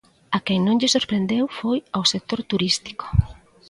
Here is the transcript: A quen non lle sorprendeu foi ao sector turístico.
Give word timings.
A 0.35 0.39
quen 0.45 0.59
non 0.63 0.79
lle 0.79 0.93
sorprendeu 0.95 1.43
foi 1.59 1.77
ao 1.95 2.03
sector 2.13 2.39
turístico. 2.51 3.05